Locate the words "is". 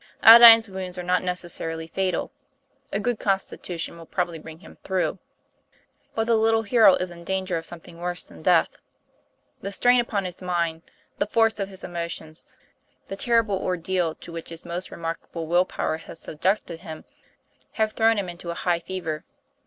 6.95-7.11